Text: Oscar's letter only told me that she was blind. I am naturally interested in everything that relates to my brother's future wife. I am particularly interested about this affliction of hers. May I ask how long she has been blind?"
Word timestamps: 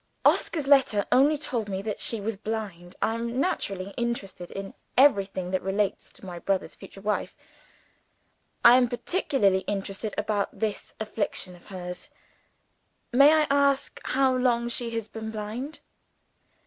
Oscar's 0.25 0.65
letter 0.67 1.05
only 1.11 1.37
told 1.37 1.69
me 1.69 1.83
that 1.83 1.99
she 1.99 2.19
was 2.19 2.35
blind. 2.35 2.95
I 3.03 3.13
am 3.13 3.39
naturally 3.39 3.93
interested 3.97 4.49
in 4.49 4.73
everything 4.97 5.51
that 5.51 5.61
relates 5.61 6.11
to 6.13 6.25
my 6.25 6.39
brother's 6.39 6.73
future 6.73 7.01
wife. 7.01 7.35
I 8.65 8.77
am 8.77 8.89
particularly 8.89 9.59
interested 9.67 10.15
about 10.17 10.59
this 10.59 10.95
affliction 10.99 11.55
of 11.55 11.67
hers. 11.67 12.09
May 13.13 13.31
I 13.31 13.47
ask 13.51 14.01
how 14.05 14.35
long 14.35 14.69
she 14.69 14.89
has 14.89 15.07
been 15.07 15.29
blind?" 15.29 15.81